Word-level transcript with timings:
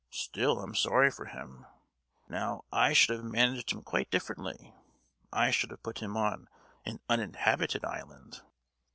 Still 0.09 0.59
I'm 0.63 0.73
sorry 0.73 1.11
for 1.11 1.25
him. 1.25 1.67
Now 2.27 2.63
I 2.71 2.91
should 2.91 3.15
have 3.15 3.23
managed 3.23 3.71
him 3.71 3.83
quite 3.83 4.09
differently. 4.09 4.73
I 5.31 5.51
should 5.51 5.69
have 5.69 5.83
put 5.83 5.99
him 5.99 6.17
on 6.17 6.49
an 6.85 7.01
uninhabited 7.07 7.85
island." 7.85 8.41